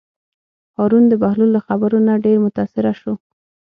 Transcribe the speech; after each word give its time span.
هارون 0.77 1.03
د 1.07 1.13
بهلول 1.21 1.49
له 1.57 1.61
خبرو 1.67 1.97
نه 2.07 2.13
ډېر 2.25 2.37
متأثره 2.45 2.93
شو. 3.01 3.13